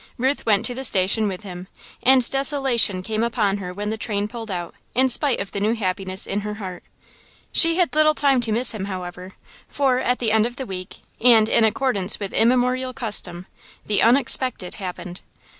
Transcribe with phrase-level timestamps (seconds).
[0.17, 1.67] Ruth went to the station with him,
[2.01, 5.75] and desolation came upon her when the train pulled out, in spite of the new
[5.75, 6.81] happiness in her heart.
[7.51, 9.33] She had little time to miss him, however,
[9.67, 13.45] for, at the end of the week, and in accordance with immemorial custom,
[13.85, 15.21] the Unexpected happened.